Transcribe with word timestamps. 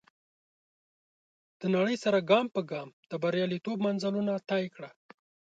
د 1.59 1.61
نړۍ 1.75 1.95
سره 2.03 2.17
ګام 2.29 2.45
پر 2.55 2.63
ګام 2.71 2.89
د 3.09 3.11
برياليتوب 3.23 3.77
منزلونه 3.87 4.33
طی 4.49 4.63
کړه. 4.75 4.89